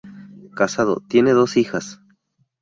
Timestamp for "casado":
0.55-1.03